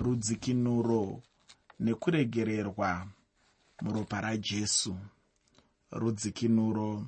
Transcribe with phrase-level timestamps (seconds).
[0.00, 1.22] rudzikinuro
[1.80, 3.06] nekuregererwa
[3.82, 4.96] muropa rajesu.
[5.92, 7.06] Rudzikinuro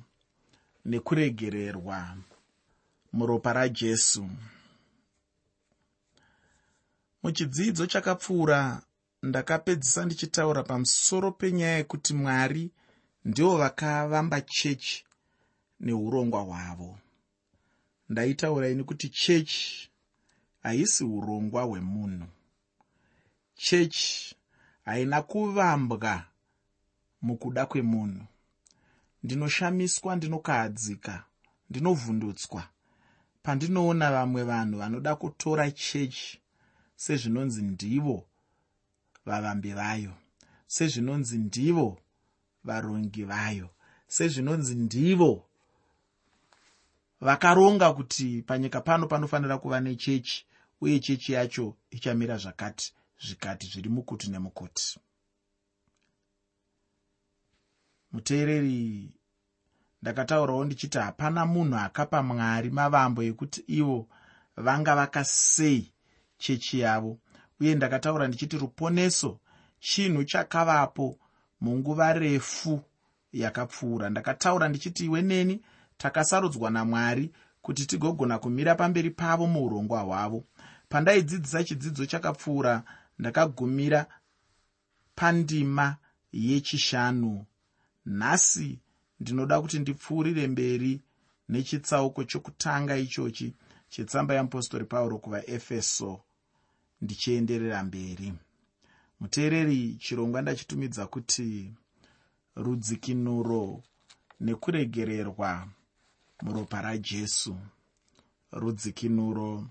[0.85, 2.17] nekuregererwa
[3.13, 4.29] muropa rajesu.
[7.23, 8.81] Muchidzidzo chakapfuura
[9.23, 12.71] ndakapedzisa ndichitaura pamusoro penyaya yekuti mwari
[13.25, 15.05] ndivo vakavamba chechi
[15.79, 16.99] neurongwa hwavo.
[18.09, 19.89] Ndaitaura ini kuti chechi
[20.63, 22.27] haisi urongwa hwemunhu
[23.63, 24.35] chechi
[24.85, 26.23] haina kuvambwa
[27.21, 28.25] mukuda kwemunhu.
[29.23, 31.23] Ndinoshamiswa ndinokahadzika
[31.69, 32.63] ndinovhundutswa.
[33.43, 36.39] Pandinoona vamwe vanhu vanoda kutora chechi
[36.95, 38.17] sezvinonzi ndivo
[39.25, 40.13] vavambi vayo
[40.67, 41.99] sezvinonzi ndivo
[42.63, 43.69] varongi vayo
[44.07, 45.45] sezvinonzi ndivo
[47.21, 50.45] vakaronga kuti panyika pano panofanira kuva nechechi
[50.81, 52.93] uye chechi yacho ichamira zvakati
[53.25, 54.99] zvikati zviri mukuti nemukuti.
[58.11, 59.11] Muteereri
[60.01, 64.07] ndakataurawo ndichiti hapana munhu akapa mwari mavambo ekuti ivo
[64.65, 65.93] vanga vakasei
[66.37, 67.19] chechi yavo
[67.59, 69.39] uye ndakataura ndichiti ruponeso
[69.79, 71.19] chinhu chakavapo
[71.61, 72.81] munguva refu
[73.33, 74.09] yakapfuura.
[74.09, 75.61] Ndakataura ndichiti iwe neni
[75.97, 80.43] takasarudzwa namwari kuti tigogona kumira pamberi pavo muurongwa hwavo.
[80.89, 82.83] Pandaidzidzisa chidzidzo chakapfuura
[83.19, 84.07] ndakagumira
[85.15, 85.97] pandima
[86.31, 87.45] yechishanu.
[88.05, 88.79] Nhasi
[89.19, 91.01] ndinoda kuti ndipfuurire mberi
[91.49, 93.53] nechitsauko chokutanga ichochi
[93.89, 96.21] chetsamba yeapostori pauro kuvaefeso.
[97.01, 98.33] Ndichienderera mberi.
[99.19, 101.73] Muteereri chirongwa ndachitumidza kuti
[102.55, 103.83] rudzikinuro
[104.41, 105.67] nekuregererwa
[106.41, 107.55] muropa rajesu.
[108.51, 109.67] Rudzikinuro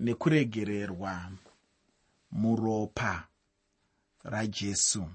[0.00, 1.32] nekuregererwa
[2.32, 3.24] muropa
[4.24, 5.06] rajesu.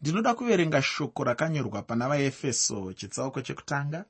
[0.00, 4.04] Ndinoda kuverenga shoko rakanyorwa pana vaefeso chitsauko chekutanga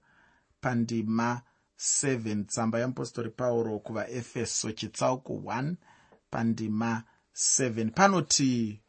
[0.61, 1.41] pandima
[1.79, 5.75] 7 tsamba yeapostori pauro kuvaefeso chitsauko 1
[6.31, 7.03] pandima
[7.35, 8.81] 7 panoti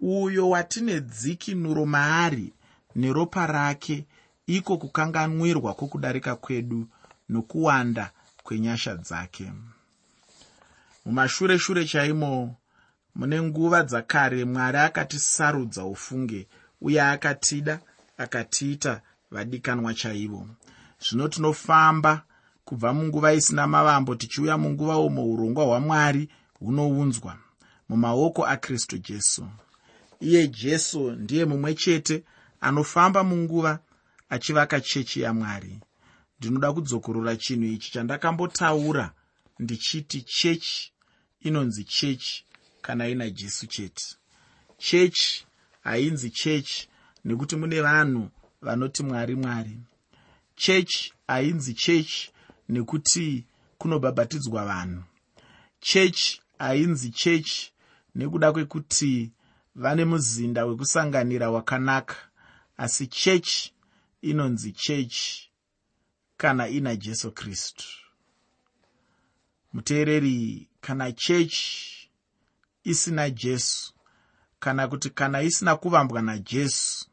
[0.00, 2.52] uyo watine dzikinuro maari
[2.96, 4.06] neropa rake
[4.46, 6.86] iko kukanganwirwa kwokudarika kwedu
[7.28, 8.10] nokuwanda
[8.42, 9.52] kwenyasha dzake
[11.10, 12.56] mumashure shure chaimo
[13.14, 16.48] mune nguva dzakare mwari akatisarudza ufunge
[16.80, 17.80] uye akatida
[18.18, 19.00] akatiita
[19.30, 20.46] vadikanwa chaivo.
[21.00, 22.22] Zvino tinofamba
[22.64, 26.28] kubva munguva isina mavambo tichiuya munguva umo urongwa hwamwari
[26.58, 27.36] hunounzwa
[27.88, 29.46] mumaoko akristu jesu.
[30.20, 32.24] Iye jesu ndiye mumwe chete
[32.60, 33.78] anofamba munguva
[34.28, 35.80] achivaka chechi yamwari.
[36.38, 39.12] Ndinoda kudzokorora chinhu ichi chandakambotaura
[39.58, 40.92] ndichiti chechi
[41.40, 42.44] inonzi chechi
[42.82, 44.04] kana ina jesu chete.
[44.78, 45.46] Chechi
[45.80, 46.88] hainzi chechi
[47.24, 48.30] nekuti mune vanhu
[48.62, 49.78] vanoti mwari mwari.
[50.56, 52.32] Chechi hainzi chechi
[52.68, 53.44] nekuti
[53.78, 55.02] kunobhabhatidzwa vanhu.
[55.80, 57.72] Chechi hainzi chechi
[58.14, 59.32] nekuda kwekuti
[59.74, 62.16] vane muzinda wekusanganira wakanaka
[62.76, 63.72] asi chechi
[64.22, 65.50] inonzi chechi
[66.36, 67.84] kana ina jesu kristu.
[69.72, 72.10] Muteereri kana chechi
[72.84, 73.92] isina jesu
[74.60, 77.06] kana kuti kana isina kuvambwa najesu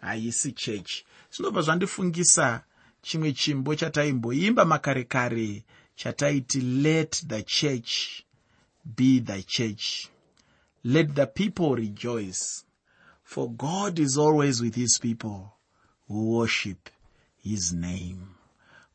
[0.00, 1.04] haisi chechi.
[1.30, 2.64] Zvinobva zvandifungisa
[3.02, 5.64] chimwe chimbo chataimboimba makare kare
[5.96, 8.22] chataiti let the church
[8.84, 10.08] be the church.
[10.84, 12.64] Let the people rejoice
[13.22, 15.52] for god is always with his people
[16.08, 16.90] who worship
[17.42, 18.26] his name.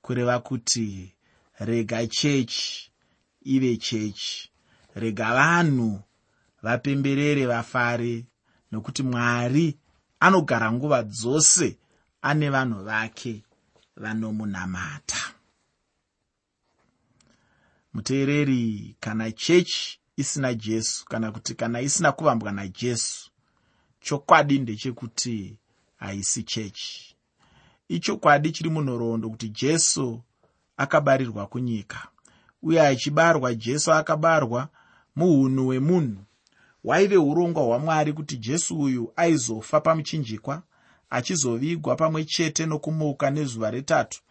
[0.04, 1.14] Kureva kuti
[1.60, 2.90] rega chechi
[3.56, 4.50] ive chechi.
[4.96, 6.02] Rega vanhu
[6.64, 8.26] vapemberere vafare
[8.72, 9.78] nokuti mwari
[10.20, 11.78] anogara nguva dzose
[12.22, 13.44] ane vanhu vake
[13.96, 15.22] vanomunamata.
[17.94, 23.32] Muteereri kana chechi isina jesu kana kuti kana isina kuvambwa najesu
[24.02, 25.58] chokwadi ndechekuti
[25.96, 27.16] haisi chechi.
[27.90, 30.22] Ichokwadi chiri munhoroondo kuti jesu
[30.78, 32.08] akabarirwa kunyika
[32.68, 34.68] uye achibarwa jesu akabarwa
[35.16, 36.22] muunhu hwemunhu
[36.84, 40.62] hwaive urongwa hwamwari kuti jesu uyu aizofa pamuchinjikwa
[41.10, 44.22] achizovigwa pamwe chete nokumuka nezuva retatu.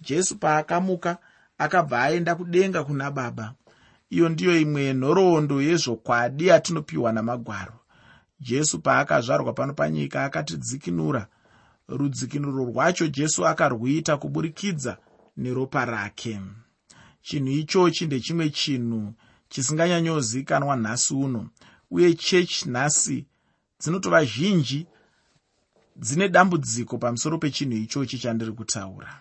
[0.00, 1.18] Jesu paakamuka
[1.58, 3.54] akabva aenda kudenga kuna baba.
[4.10, 7.74] Iyo ndiyo imwe nhoroondo yezvokwadi yatinopiwa namagwaro.
[8.40, 11.26] Jesu paakazvarwa pano panyika akatidzikinura
[11.88, 14.96] rudzikinuro rwacho jesu akarwuita kuburikidza
[15.36, 16.40] neropa rake
[17.22, 19.14] chinhu ichochi ndechimwe chinhu
[19.48, 21.50] chisinganyanyozivikanwa nhasi uno.
[21.90, 23.26] Uye chechi nhasi
[23.80, 24.86] dzinotova zhinji
[25.96, 29.20] dzine dambudziko pamusoro pechinhu ichochi chandiri kutaura.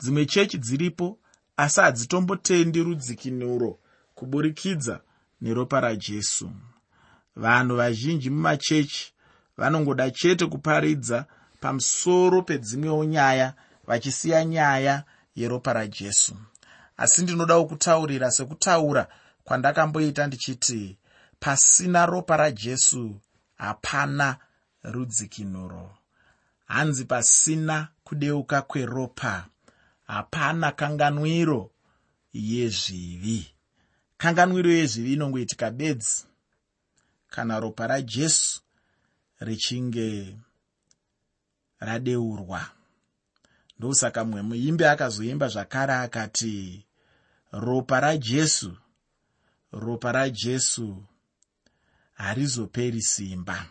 [0.00, 1.18] Dzimwe chechi dziripo
[1.56, 3.78] asi hadzitombotendi rudzikinuro
[4.14, 5.00] kuburikidza
[5.40, 6.50] neropa rajesu.
[7.36, 9.12] Vanhu vazhinji mumachechi
[9.56, 11.26] vanongoda chete kuparidza
[11.60, 13.54] pamusoro pedzimwewo nyaya
[13.86, 15.04] vachisiya nyaya
[15.40, 16.36] yeropa rajesu.
[16.96, 19.08] Asi ndinodawo kutaurira sekutaura
[19.44, 20.98] kwandakamboita ndichiti
[21.40, 23.20] pasina ropa rajesu
[23.56, 24.36] hapana
[24.82, 25.94] rudzikinuro.
[26.66, 29.46] Hanzi pasina kudeuka kweropa
[30.06, 31.70] hapana kanganwiro
[32.32, 33.54] yezvivi.
[34.16, 36.24] Kanganwiro yezvivi inongoitika bedzi.
[37.28, 38.60] Kana ropa rajesu
[39.40, 40.36] richinge
[41.80, 42.66] radeurwa
[43.78, 46.86] ndosaka mumwe muimbi akazoimba zvakare akati
[47.52, 48.76] ropa rajesu
[49.72, 51.04] ropa rajesu
[52.12, 53.66] harizoperi simba.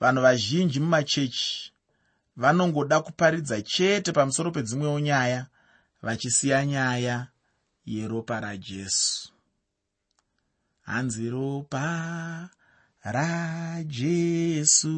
[0.00, 1.72] Vanhu vazhinji mumachechi
[2.36, 5.46] vanongoda kuparidza chete pamusoro pedzimwewo nyaya
[6.02, 7.28] vachisiya nyaya
[7.86, 9.32] yeropa rajesu.
[10.82, 12.50] Hanzi ropa
[13.02, 14.88] rajesu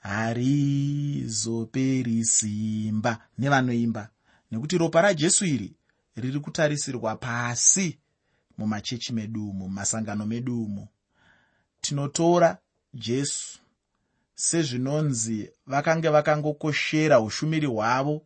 [0.00, 1.84] harizoperi
[2.24, 4.08] simba nevanoimba
[4.50, 5.76] nekuti ropa rajesu iri
[6.16, 7.98] riri kutarisirwa pasi
[8.58, 10.88] mumachechi medu umo mumasangano medu umo
[11.80, 12.58] tinotora
[12.94, 13.58] jesu
[14.34, 18.22] sezvinonzi vakange vakangokoshera ushumiri hwavo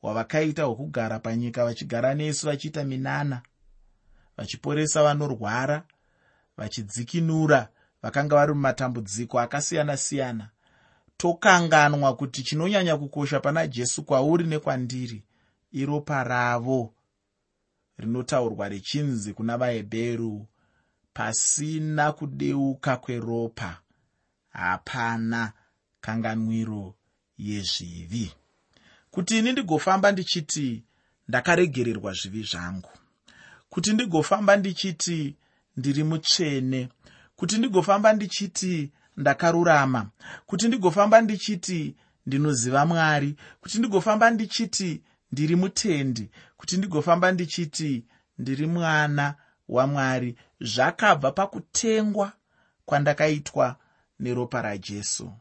[0.00, 3.42] hwavakaita hwekugara panyika vachigara nesu vachiita minana
[4.36, 5.82] vachiporesa vanorwara
[6.56, 7.68] vachidzikinura
[8.02, 10.48] vakanga vari mumatambudziko akasiyana-siyana
[11.16, 15.22] tokanganwa kuti chinonyanya kukosha pana jesu kwauri nekwandiri
[15.72, 16.94] iropa ravo
[17.98, 20.46] rinotaurwa richinzi kuna vahebheru
[21.14, 23.80] pasina kudeuka kweropa
[24.50, 25.52] hapana
[26.00, 26.94] kanganwiro
[27.38, 28.32] yezvivi.
[29.10, 30.84] Kuti ini ndigofamba ndichiti
[31.28, 32.90] ndakaregererwa zvivi zvangu?
[33.68, 35.36] Kuti ndigofamba ndichiti
[35.76, 36.88] ndiri mutsvene?
[37.36, 40.10] Kuti ndigofamba ndichiti ndakarurama.
[40.46, 41.96] Kuti ndigofamba ndichiti
[42.26, 43.36] ndinoziva mwari.
[43.60, 45.02] Kuti ndigofamba ndichiti
[45.32, 46.30] ndiri mutendi.
[46.56, 48.04] Kuti ndigofamba ndichiti
[48.38, 49.34] ndiri mwana
[49.68, 52.32] wamwari zvakabva pakutengwa
[52.86, 53.76] kwandakaitwa
[54.20, 55.32] neropa rajesu.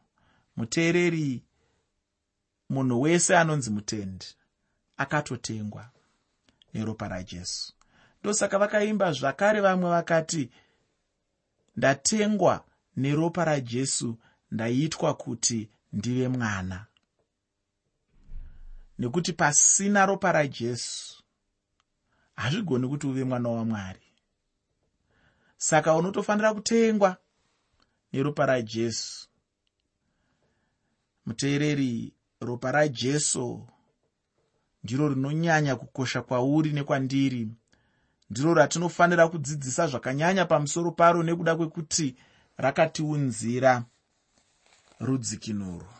[0.56, 1.44] Muteereri
[2.70, 4.26] munhu wese anonzi mutendi
[4.98, 5.90] akatotengwa
[6.74, 7.74] neropa rajesu.
[8.22, 10.50] Ndosaka vakaimba zvakare vamwe vakati
[11.76, 12.64] ndatengwa
[12.98, 14.18] neropa rajesu
[14.52, 16.86] ndaitwa kuti ndive mwana.
[19.00, 21.24] Nekuti pasina ropa rajesu
[22.36, 24.00] hazvigoni kuti uve mwana wamwari.
[25.58, 27.18] Saka unotofanira kutengwa
[28.14, 29.30] neropa rajesu.
[31.26, 33.68] Muteereri ropa rajesu
[34.84, 37.50] ndiro rinonyanya kukosha kwauri nekwandiri.
[38.30, 42.16] Ndiro ratinofanira kudzidzisa zvakanyanya pamusoro paro nekuda kwekuti
[42.58, 43.86] rakatiunzira
[45.00, 45.94] rudzikinuro.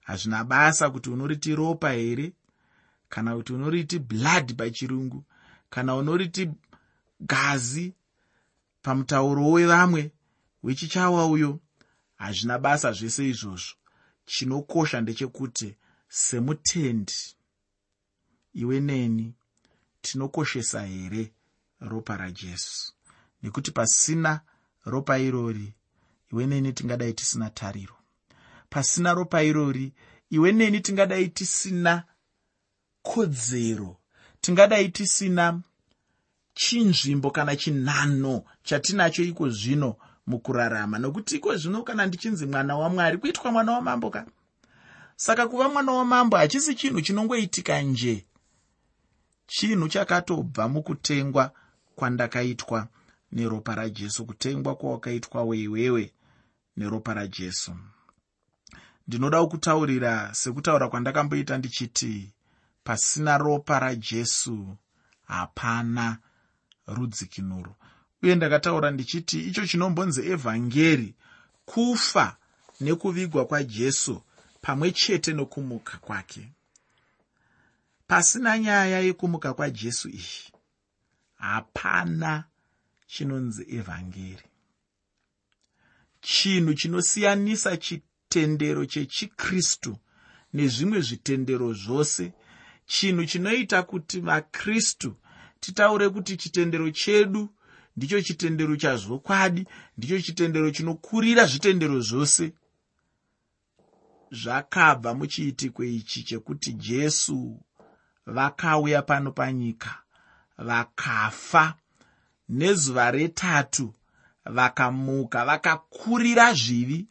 [0.00, 2.32] Hazvina basa kuti unoriti ropa here
[3.08, 5.24] kana kuti unoriti blood pachirungu
[5.70, 6.50] kana unoriti
[7.20, 7.94] gazi
[8.82, 10.12] pamutauro wevamwe
[10.62, 11.60] wechichawa uyo.
[12.16, 13.74] Hazvina basa zvese izvozvo.
[14.26, 15.76] Chinokosha ndechekuti
[16.08, 17.14] semutendi.
[18.54, 19.34] Iwe neni
[20.00, 21.32] tinokoshesa here
[21.80, 22.92] ropa rajesu?
[23.42, 24.40] Nekuti pasina
[24.90, 25.74] ropa irori
[26.32, 27.94] iwe neni tingadai tisina tariro.
[28.70, 29.92] Pasina ropa irori
[30.30, 32.04] iwe neni tingadai tisina
[33.02, 33.96] kodzero
[34.40, 35.60] tingadai tisina
[36.54, 40.98] chinzvimbo kana chinhano chatinacho iko zvino mukurarama.
[40.98, 44.26] Nokuti iko zvino kana ndichinzi mwana wamwari kuitwa mwana wamambo ka?
[45.16, 48.26] Saka kuva mwana wamambo hachisi chinhu chinongoitika nje.
[49.46, 51.52] Chinhu chakatobva mukutengwa
[51.94, 52.88] kwandakaitwa
[53.32, 56.12] neropa rajesu kutengwa kwawakaitwa weiwewe
[56.76, 57.76] neropa rajesu.
[59.08, 62.32] Ndinoda kutaurira sekutaura kwandakamboita ndichiti
[62.84, 64.76] pasina ropa rajesu
[65.26, 66.18] hapana
[66.86, 67.76] rudzikinuro.
[68.22, 71.14] Uye ndakataura ndichiti icho chinombonzi evhangeri
[71.64, 72.36] kufa
[72.80, 74.22] nekuvigwa kwajesu
[74.60, 76.52] pamwe chete nokumuka kwake.
[78.06, 80.52] Pasina nyaya yekumuka kwajesu iyi
[81.34, 82.44] hapana
[83.12, 84.46] chinonzi evhangeri
[86.20, 89.92] chinhu chinosiyanisa chitendero chechikristu
[90.52, 92.32] nezvimwe zvitendero zvose.
[92.86, 95.16] Chinhu chinoita kuti vakristu
[95.60, 97.48] titaure kuti chitendero chedu
[97.96, 102.52] ndicho chitendero chazvokwadi ndicho chitendero chinokurira zvitendero zvose.
[104.30, 107.60] Zvakabva muchiitiko ichi chekuti jesu
[108.26, 109.92] vakauya pano panyika
[110.58, 111.74] vakafa
[112.48, 113.94] nezuva retatu
[114.44, 117.06] vakamuka vakakurira zvivi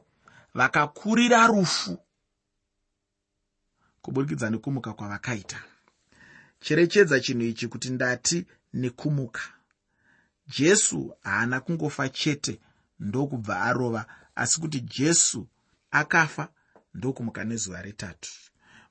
[0.53, 1.97] vakakurira rufu.
[4.01, 5.59] Kuburikidza nekumuka kwavakaita.
[6.59, 9.41] Cherechedza chinhu ichi kuti ndati nekumuka.
[10.57, 12.59] Jesu haana kungofa chete
[12.99, 15.47] ndokubva arova asi kuti jesu
[15.91, 16.49] akafa
[16.93, 18.29] ndokumuka nezuva retatu.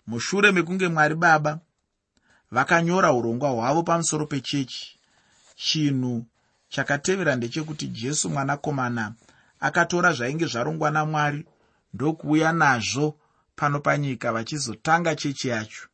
[0.06, 1.60] Mushure mekunge mwari baba
[2.50, 4.98] vakanyora urongwa hwavo pamusoro pechechi
[5.56, 6.26] chinhu
[6.76, 9.14] chakatevera ndechekuti jesu mwanakomana
[9.60, 11.46] akatora zvainge zvarongwa namwari
[11.94, 13.16] ndokuuya nazvo
[13.56, 15.88] pano panyika vachizotanga chechi yacho.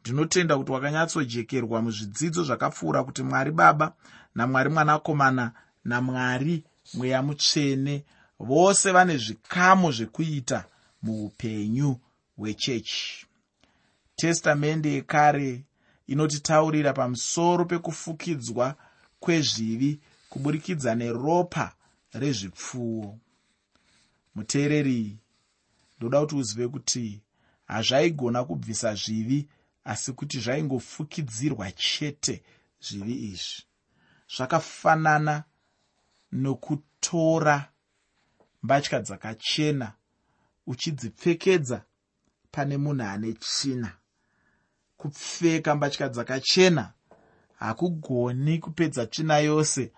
[0.00, 3.92] Ndinotenda kuti wakanyatsojekerwa muzvidzidzo zvakapfuura kuti mwari baba
[4.34, 5.52] namwari mwanakomana
[5.84, 6.64] namwari
[6.94, 8.04] mweya mutsvene
[8.40, 10.64] vose vane zvikamu zvekuita
[11.02, 11.96] muupenyu
[12.36, 13.26] hwechechi.
[14.16, 15.64] Testamende yekare
[16.06, 18.74] inotitaurira pamusoro pekufukidzwa
[19.20, 20.00] kwezvivi
[20.34, 21.76] kuburikidza neropa
[22.12, 23.18] rezvipfuwo.
[24.34, 25.18] Muteereri
[25.98, 27.22] ndoda kuti uzive kuti
[27.66, 29.48] hazvaigona kubvisa zvivi
[29.84, 32.42] asi kuti zvaingofukidzirwa chete
[32.80, 33.62] zvivi izvi.
[34.36, 35.44] Zvakafanana
[36.32, 37.70] nokutora
[38.62, 39.92] mbatya dzakachena
[40.66, 41.84] uchidzipfekedza
[42.50, 43.92] pane munhu ane tsvina.
[44.96, 46.92] Kupfeka mbatya dzakachena
[47.54, 49.92] hakugoni kupedza tsvina yose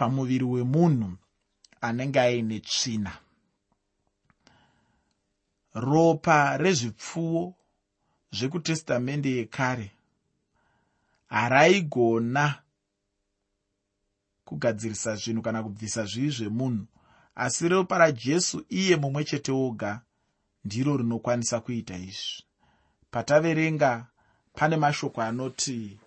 [0.00, 1.16] pamuviri wemunhu
[1.80, 3.12] anenge aine tsvina.
[5.74, 7.54] Ropa rezvipfuwo
[8.32, 9.92] zvekutestamende yekare
[11.28, 12.62] haraigona
[14.44, 16.86] kugadzirisa zvinhu kana kubvisa zvivi zvemunhu
[17.34, 20.00] asi ropa rajesu iye mumwe chete woga
[20.64, 22.44] ndiro rinokwanisa kuita izvi.
[23.10, 24.06] Pataverenga
[24.52, 25.98] pane mashoko anoti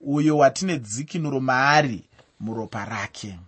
[0.00, 2.08] uyo watine dzikinuro maari
[2.42, 3.38] muropa rake.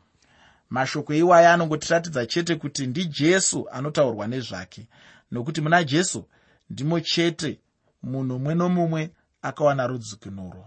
[0.71, 4.87] Mashoko iwaya anongotiratidza chete kuti ndijesu anotaurwa nezvake
[5.33, 6.25] nokuti muna jesu
[6.71, 7.61] ndimo chete
[8.03, 9.11] munhu mumwe nomumwe
[9.43, 10.65] akawana rudzikinuro.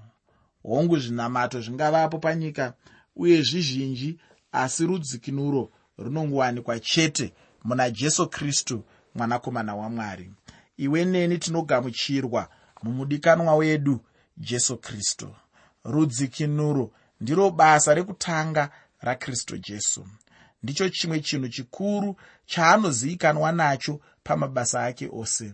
[0.64, 2.74] Hongu zvinamato zvingavapo panyika
[3.16, 4.20] uye zvizhinji
[4.52, 8.84] asi rudzikinuro runongowanikwa chete muna jesu kristu
[9.16, 10.32] mwanakomana wamwari.
[10.78, 12.50] Iwe neni tinogamuchirwa
[12.84, 14.00] mumudikanwa wedu
[14.38, 15.36] jesu kristu.
[15.84, 18.70] Rudzikinuro ndiro basa rekutanga
[19.02, 20.08] rakristu jesu.
[20.64, 25.54] Ndicho chimwe chinhu chikuru chaanozivikanwa nacho pamabasa ake ose.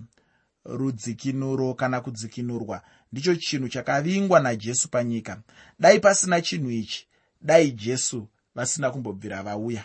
[0.66, 5.42] Rudzikinuro kana kudzikinurwa ndicho chinhu chakavingwa najesu panyika.
[5.80, 7.08] Dai pasina chinhu ichi
[7.42, 9.84] dai jesu vasina kumbobvira vauya.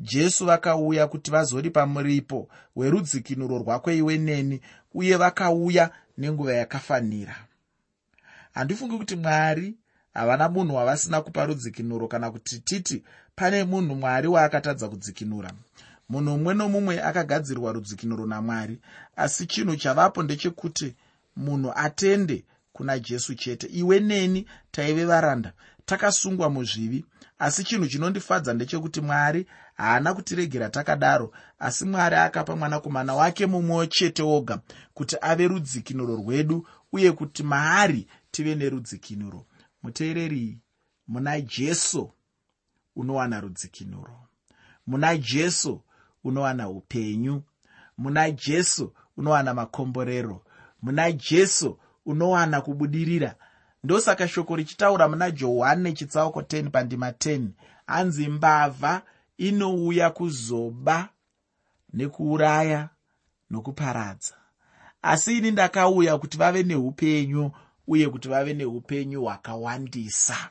[0.00, 4.60] Jesu vakauya kuti vazoripa muripo werudzikinuro rwakwe iwe neni
[4.94, 7.36] uye vakauya nenguva yakafanira.
[8.52, 9.74] Handifungi kuti mwari
[10.14, 13.02] havana munhu wavasina kupa rudzikinuro kana kuti titi
[13.36, 15.50] pane munhu mwari waakatadza kudzikinura.
[16.08, 18.78] Munhu mumwe nomumwe akagadzirwa rudzikinuro namwari.
[19.16, 20.94] Asi chinhu chavapo ndechekuti
[21.36, 23.66] munhu atende kuna jesu chete.
[23.66, 25.52] Iwe neni taive varanda.
[25.86, 27.04] Takasungwa muzvivi.
[27.38, 31.32] Asi chinhu chinondifadza ndechekuti mwari haana kutiregera takadaro.
[31.58, 34.58] Asi mwari akapa mwanakomana wake mumwewo chete woga
[34.94, 39.46] kuti ave rudzikinuro rwedu uye kuti maari tive nerudzikinuro
[39.82, 40.58] muteereri
[41.08, 42.12] muna jesu
[42.96, 44.28] unowana rudzikinuro
[44.86, 45.80] muna jesu
[46.24, 47.42] unowana upenyu
[47.98, 50.44] muna jesu unowana makomborero
[50.82, 53.34] muna jesu unowana kubudirira.
[53.84, 57.46] Ndosaka shoko richitaura muna johani chitsauko 10 pandima 10
[57.86, 59.02] anzi mbavha
[59.38, 61.08] inouya kuzoba
[61.92, 62.88] nekuuraya
[63.50, 64.34] nokuparadza.
[65.02, 67.50] Asi ini ndakauya kuti vave neupenyu
[67.92, 70.50] uye kuti vave neupenyu hwakawandisa.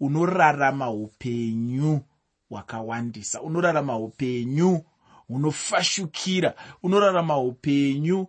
[0.00, 2.00] Unorarama upenyu
[2.48, 3.42] hwakawandisa.
[3.42, 4.84] Unorarama upenyu
[5.28, 6.54] hunofashukira.
[6.82, 8.26] Unorarama upenyu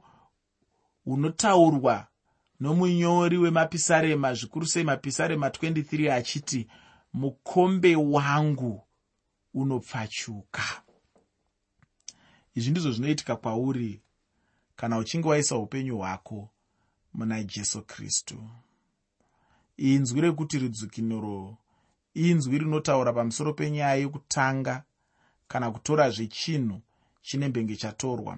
[1.05, 2.07] hunotaurwa
[2.59, 6.67] nomunyori wemapisarema zvikuru sei mapisarema 23 achiti
[7.13, 8.83] mukombe wangu
[9.53, 10.63] unopfachuka.
[12.55, 14.01] Izvi ndizvo zvinoitika kwauri
[14.75, 16.49] kana uchinge waisa upenyu hwako
[17.13, 18.35] muna jesu kristu.
[19.77, 21.57] Inzwi rekuti rudzikinuro
[22.13, 24.83] inzwi rinotaura pamusoro penyaya yekutanga
[25.47, 26.81] kana kutora zvechinhu
[27.21, 28.37] chine mbenge chatorwa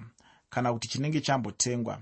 [0.50, 1.98] kana kuti chinenge chambotengwa.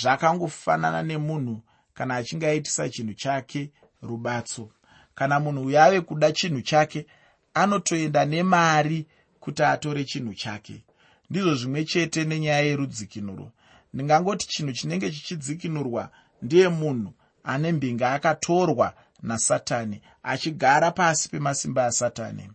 [0.00, 1.62] Zvakangofanana nemunhu
[1.94, 3.70] kana achinge aitisa chinhu chake
[4.02, 4.70] rubatso.
[5.14, 7.06] Kana munhu uyo ave kuda chinhu chake
[7.54, 9.06] anotoenda nemari
[9.40, 10.84] kuti atore chinhu chake.
[11.30, 13.52] Ndizvo zvimwe chete nenyaya yerudzikinuro
[13.94, 16.10] ndingangoti chinhu chinenge chichidzikinurwa
[16.42, 17.12] ndiye munhu
[17.44, 22.50] ane mbinga akatorwa nasatani achigara pasi pemasimba asatani.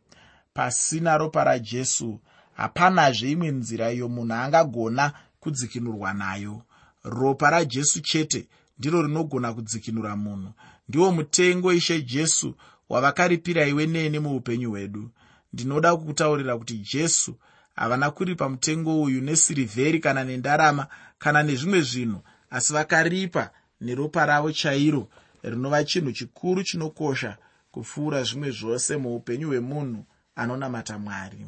[0.54, 2.20] Pasina ropa rajesu
[2.54, 6.62] hapanazve imwe nzira iyo munhu angagona kudzikinurwa nayo.
[7.04, 8.48] Ropa rajesu chete
[8.80, 10.52] ndiro rinogona kudzikinura munhu.
[10.90, 12.56] Ndiwo mutengo ishe jesu
[12.90, 15.10] wavakaripira iwe neni muupenyu hwedu.
[15.54, 17.36] Ndinoda kukutaurira kuti jesu
[17.76, 20.88] havana kuripa mutengo uyu nesirivheri kana nendarama
[21.20, 23.52] kana nezvimwe zvinhu asi vakaripa
[23.82, 25.10] neropa ravo chairo
[25.44, 27.38] rinova chinhu chikuru chinokosha
[27.72, 31.46] kupfuura zvimwe zvose muupenyu hwemunhu anonamata mwari.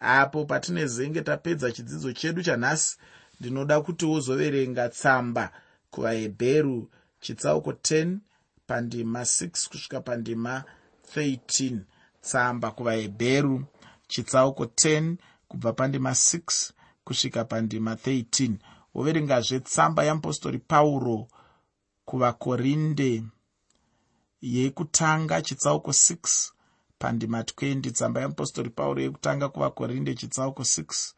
[0.00, 2.96] Apo patinezenge tapedza chidzidzo chedu chanhasi
[3.40, 5.52] ndinoda kuti wozoverenga tsamba
[5.90, 6.90] kuvahebheru
[7.20, 8.16] chitsauko 10
[8.66, 10.64] pandima 6 kusvika pandima
[11.16, 11.78] 13
[12.20, 13.64] tsamba kuvahebheru
[14.08, 15.16] chitsauko 10
[15.52, 16.72] kubva pandima 6
[17.04, 18.52] kusvika pandima 13
[18.94, 21.28] woverengazve tsamba yeapostori pauro
[22.04, 23.22] kuvakorinde
[24.42, 26.50] yekutanga chitsauko 6
[26.98, 31.12] pandima 20 tsamba yeapostori pauro yekutanga kuvakorinde chitsauko 6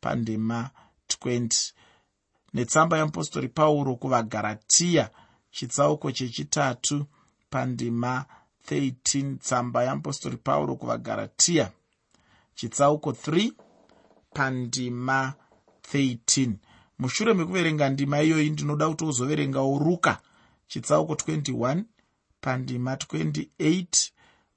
[0.00, 0.70] pandima
[1.08, 1.72] 20
[2.54, 5.10] netsamba yeapostori pauro kuvagaratiya
[5.50, 7.06] chitsauko chechitatu
[7.50, 8.24] pandima
[8.70, 11.72] 13 tsamba yeapostori pauro kuvagaratiya
[12.54, 13.52] chitsauko 3
[14.36, 15.34] pandima
[15.92, 16.52] 13
[16.98, 20.20] mushure mekuverenga ndima iyoyi ndinoda kuti uzoverengawo ruka
[20.68, 21.84] chitsauko 21
[22.40, 24.10] pandima 28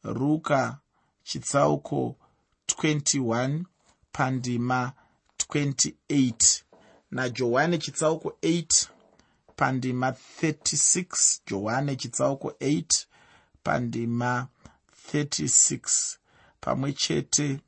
[0.04, 0.78] ruka
[1.24, 2.16] chitsauko
[2.68, 3.64] 21
[4.12, 4.94] pandima
[5.54, 6.62] 28
[7.12, 8.88] najohane chitsauko 8
[9.56, 10.10] pandima
[10.42, 13.06] 36 johane chitsauko 8
[13.64, 14.48] pandima
[15.14, 16.18] 36
[16.62, 17.60] pamwe chete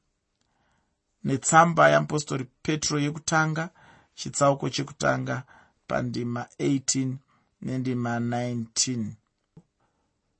[1.23, 3.69] netsamba yeapostori petro yekutanga
[4.15, 5.43] chitsauko chekutanga
[5.87, 7.13] pandima 18
[7.61, 9.05] nendima 19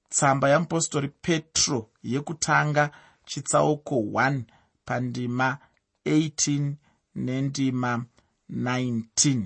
[0.09, 2.91] tsamba yeapostori petro yekutanga
[3.25, 4.41] chitsauko 1
[4.85, 5.57] pandima
[6.05, 6.73] 18
[7.15, 8.05] nendima
[8.51, 9.43] 19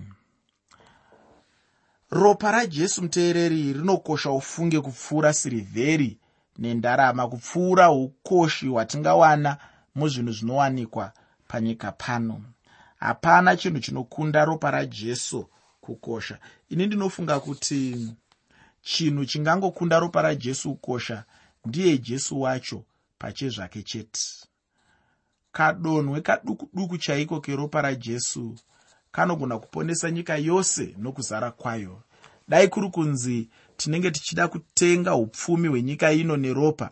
[2.09, 6.19] ropa rajesu muteereri rinokosha ufunge kupfuura sirivheri
[6.57, 9.57] nendarama kupfuura ukoshi hwatingawana
[9.95, 11.11] muzvinhu zvinowanikwa
[11.55, 12.41] panyika pano.
[12.99, 15.49] Hapana chinhu chinokunda ropa rajesu
[15.81, 16.39] kukosha.
[16.69, 18.07] Ini ndinofunga kuti
[18.81, 21.23] chinhu chingangokunda ropa rajesu kukosha
[21.65, 22.83] ndiye jesu wacho
[23.17, 24.21] pachezvake chete.
[25.51, 28.55] Kadonhwe kaduku duku chaiko keropa rajesu
[29.11, 32.01] kanogona kuponesa nyika yose nokuzara kwayo?
[32.47, 36.89] Dai kuri kunzi tinenge tichida kutenga upfumi hwenyika ino neropa.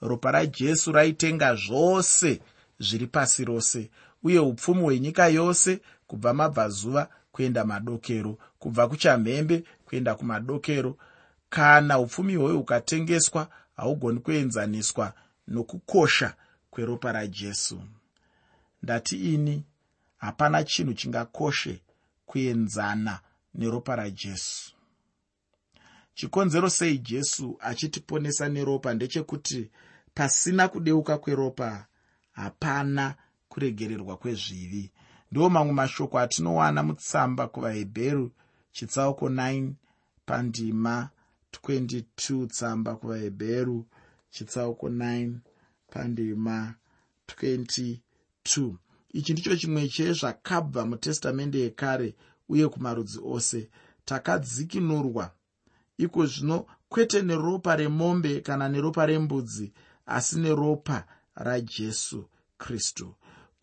[0.00, 2.40] Ropa rajesu raitenga zvose
[2.80, 3.90] zviri pasi rose
[4.26, 10.96] uye upfumi hwenyika yose kubva mabvazuva kuenda madokero kubva kuchamhembe kuenda kumadokero.
[11.48, 15.12] Kana upfumi hwoyo hukatengeswa haugoni kuenzaniswa
[15.48, 16.34] nokukosha
[16.70, 17.82] kweropa rajesu.
[18.82, 19.64] Ndati ini
[20.16, 21.82] hapana chinhu chingakoshe
[22.26, 23.20] kuenzana
[23.54, 24.72] neropa rajesu.
[26.14, 28.94] Chikonzero sei jesu achitiponesa neropa?
[28.94, 29.70] Ndechekuti
[30.14, 31.86] pasina kudeuka kweropa
[32.32, 33.14] hapana
[33.56, 34.92] kuregererwa kwezvivi.
[35.30, 38.30] Ndiwo mamwe mashoko atinowana mutsamba kuvahebheru
[38.72, 39.70] chitsauko 9
[40.26, 41.10] pandima
[41.52, 43.86] 22 tsamba kuvahebheru
[44.30, 45.32] chitsauko 9
[45.92, 46.74] pandima
[47.28, 48.74] 22
[49.12, 52.14] ichi ndicho chimwe chezvakabva mutestamende yekare
[52.48, 53.60] uye kumarudzi ose.
[54.04, 55.24] Takadzikinurwa.
[55.98, 59.72] Iko zvino kwete neropa remombe kana neropa rembudzi
[60.06, 63.14] asi neropa rajesu kristu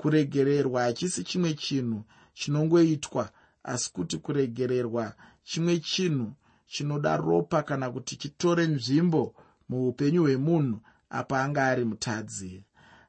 [0.03, 0.81] kuregererwa.
[0.83, 3.29] Hachisi chimwe chinhu chinongoitwa
[3.63, 5.13] asi kuti kuregererwa
[5.43, 6.33] chimwe chinhu
[6.67, 9.35] chinoda ropa kana kuti chitore nzvimbo
[9.69, 12.63] muupenyu hwemunhu apa anga ari mutadzi.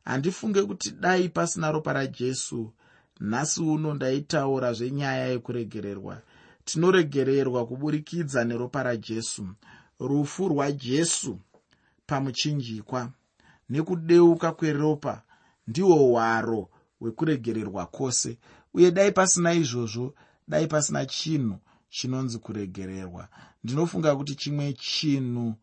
[0.04, 2.72] Handifunge kuti dai pasina ropa rajesu
[3.20, 6.22] nhasi uno ndaitaura zvenyaya yekuregererwa.
[6.64, 9.46] Tinoregererwa kuburikidza neropa rajesu.
[10.00, 11.38] Rufu rwajesu
[12.07, 13.11] pamuchinjikwa.
[13.70, 15.22] Nekudeuka kweropa
[15.68, 16.68] ndihwo hwaro
[17.00, 18.38] hwekuregererwa kwose.
[18.74, 20.14] Uye dai pasina izvozvo
[20.48, 23.28] dai pasina chinhu chinonzi kuregererwa.
[23.64, 25.54] Ndinofunga kuti chimwe chinhu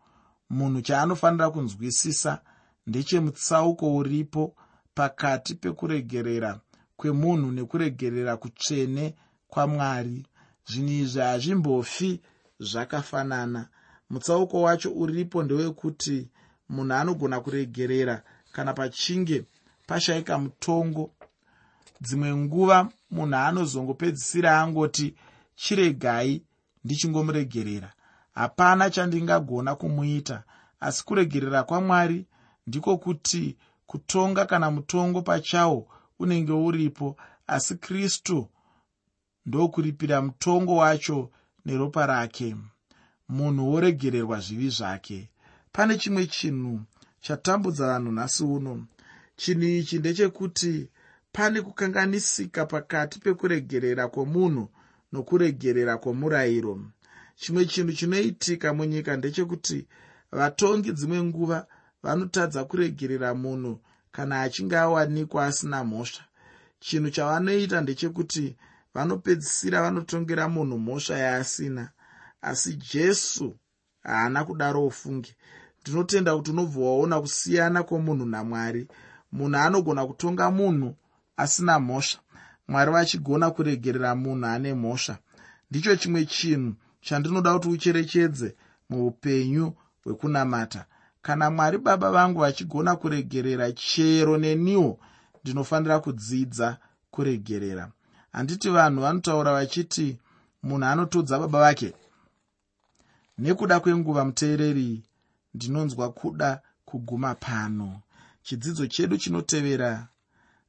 [0.50, 2.42] munhu chaanofanira kunzwisisa
[2.88, 4.56] ndechemutsauko uripo
[4.94, 6.60] pakati pekuregerera
[6.98, 9.16] kwemunhu nekuregerera kutsvene
[9.48, 10.26] kwamwari.
[10.70, 12.22] Zvinhu izvi hazvimbofi
[12.60, 13.68] zvakafanana.
[14.10, 16.30] Mutsauko wacho uripo ndewekuti
[16.70, 19.46] munhu anogona kuregerera kana pachinge
[19.88, 21.12] pashayika mutongo
[22.02, 22.78] dzimwe nguva
[23.12, 25.16] munhu anozongopedzisira angoti
[25.62, 26.44] chiregai
[26.84, 27.90] ndichingomuregerera
[28.34, 30.44] hapana chandingagona kumuita
[30.80, 32.26] asi kuregerera kwamwari
[32.68, 33.58] ndiko kuti
[33.90, 35.88] kutonga kana mutongo pachawo
[36.20, 38.48] unenge uripo asi kristu
[39.46, 41.30] ndokuripira mutongo wacho
[41.66, 42.56] neropa rake
[43.30, 45.30] munhu woregererwa zvivi zvake.
[45.72, 46.82] Pane chimwe chinhu
[47.22, 48.74] chatambudza vanhu nhasi uno.
[49.36, 50.90] Chinhu ichi ndechekuti
[51.32, 54.64] pane kukanganisika pakati pekuregerera kwomunhu
[55.12, 56.74] nokuregerera kwomurayiro.
[57.36, 59.88] Chimwe chinhu chinoitika munyika ndechekuti
[60.32, 61.68] vatongi dzimwe nguva
[62.04, 63.74] vanotadza kuregerera munhu
[64.12, 66.24] kana achinge awanikwa asina mhosva.
[66.80, 68.46] Chinhu chavanoita ndechekuti
[68.94, 71.84] vanopedzisira vanotongera munhu mhosva yaasina
[72.42, 73.48] asi jesu
[74.04, 75.36] haana kudaro ofunge.
[75.82, 78.88] Ndinotenda kuti unobva waona kusiyana kwomunhu namwari.
[79.32, 80.96] Munhu anogona kutonga munhu
[81.42, 82.20] asina mhosva.
[82.68, 85.16] Mwari vachigona kuregerera munhu ane mhosva.
[85.70, 88.56] Ndicho chimwe chinhu chandinoda kuti ucherechedze
[88.90, 89.74] muupenyu
[90.04, 90.86] hwekunamata.
[91.22, 95.00] Kana mwari baba vangu vachigona kuregerera chero neniwo
[95.42, 96.78] ndinofanira kudzidza
[97.12, 97.92] kuregerera.
[98.32, 100.20] Handiti vanhu vanotaura vachiti
[100.64, 101.94] munhu anotodza baba vake.
[103.38, 105.04] Nekuda kwenguva muteereri
[105.54, 108.02] ndinonzwa kuda kuguma pano.
[108.44, 110.08] Chidzidzo chedu chinotevera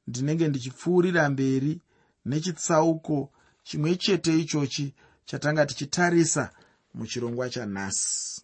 [0.07, 1.81] ndinenge ndichipfuurira mberi
[2.25, 3.31] nechitsauko
[3.63, 4.93] chimwe chete ichochi
[5.25, 6.51] chatanga tichitarisa
[6.93, 8.41] muchirongwa chanhasi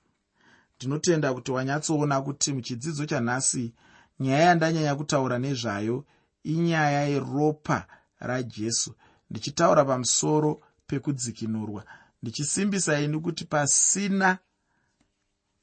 [0.78, 3.74] ndinotenda kuti wanyatsoona kuti muchidzidzo chanhasi
[4.20, 6.06] nyaya yandanyanya kutaura nezvayo
[6.44, 7.88] inyaya yeropa
[8.20, 8.94] rajesu
[9.30, 11.86] ndichitaura pamusoro pekudzikinurwa.
[12.22, 14.38] Ndichisimbisa ini kuti pasina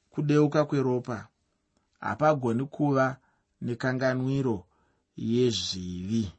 [0.09, 1.27] kudeuka kweropa
[1.99, 3.17] hapagoni kuva
[3.61, 4.66] nekanganwiro
[5.17, 6.31] yezvivi.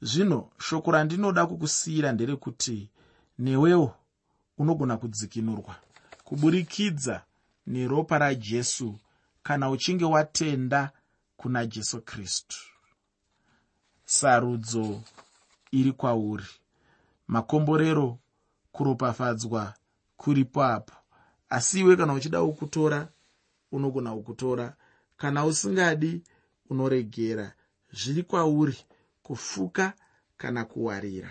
[0.00, 2.90] Zvino shoko randinoda kukusiyira nderekuti
[3.38, 3.94] newewo
[4.58, 5.74] unogona kudzikinurwa
[6.24, 7.22] kuburikidza
[7.66, 8.98] neropa rajesu
[9.42, 10.90] kana uchinge watenda
[11.36, 12.56] kuna jesu kristu.
[14.04, 15.02] Sarudzo
[15.72, 16.44] iri kwauri
[17.28, 18.18] makomborero
[18.72, 19.74] kuropafadzwa
[20.16, 20.92] kuripo apo
[21.50, 23.08] asi iwe kana uchida kukutora
[23.72, 24.74] unogona kukutora.
[25.16, 26.22] Kana usingadi
[26.70, 27.52] unoregera.
[27.92, 28.76] Zviri kwauri
[29.22, 29.92] kufuka
[30.36, 31.30] kana kuwarira